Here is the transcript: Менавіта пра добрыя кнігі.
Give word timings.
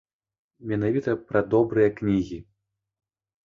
Менавіта 0.71 1.11
пра 1.33 1.39
добрыя 1.53 1.95
кнігі. 2.03 2.43